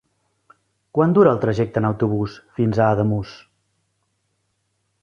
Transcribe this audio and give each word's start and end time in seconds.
Quant 0.99 1.13
dura 1.17 1.33
el 1.37 1.41
trajecte 1.43 1.79
en 1.83 1.89
autobús 1.91 2.39
fins 2.57 2.81
a 2.81 2.89
Ademús? 2.95 3.39